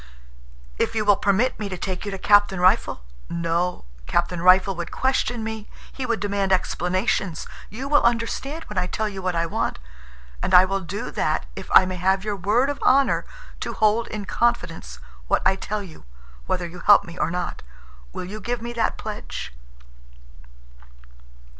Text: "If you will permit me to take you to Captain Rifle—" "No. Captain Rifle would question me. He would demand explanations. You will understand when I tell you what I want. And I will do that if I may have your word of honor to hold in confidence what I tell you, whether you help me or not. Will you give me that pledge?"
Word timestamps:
"If 0.79 0.95
you 0.95 1.05
will 1.05 1.15
permit 1.15 1.59
me 1.59 1.69
to 1.69 1.77
take 1.77 2.05
you 2.05 2.09
to 2.09 2.17
Captain 2.17 2.59
Rifle—" 2.59 3.03
"No. 3.29 3.85
Captain 4.07 4.41
Rifle 4.41 4.73
would 4.75 4.89
question 4.89 5.43
me. 5.43 5.69
He 5.93 6.07
would 6.07 6.19
demand 6.19 6.51
explanations. 6.51 7.45
You 7.69 7.87
will 7.87 8.01
understand 8.01 8.63
when 8.63 8.79
I 8.79 8.87
tell 8.87 9.07
you 9.07 9.21
what 9.21 9.35
I 9.35 9.45
want. 9.45 9.77
And 10.41 10.55
I 10.55 10.65
will 10.65 10.79
do 10.79 11.11
that 11.11 11.45
if 11.55 11.69
I 11.71 11.85
may 11.85 11.97
have 11.97 12.23
your 12.25 12.35
word 12.35 12.71
of 12.71 12.79
honor 12.81 13.27
to 13.59 13.73
hold 13.73 14.07
in 14.07 14.25
confidence 14.25 14.97
what 15.27 15.43
I 15.45 15.55
tell 15.55 15.83
you, 15.83 16.05
whether 16.47 16.65
you 16.65 16.79
help 16.79 17.03
me 17.03 17.15
or 17.19 17.29
not. 17.29 17.61
Will 18.11 18.25
you 18.25 18.39
give 18.41 18.59
me 18.59 18.73
that 18.73 18.97
pledge?" 18.97 19.53